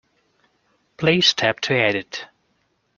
Please 0.97 1.31
tap 1.35 1.59
to 1.59 1.75
edit. 1.75 2.25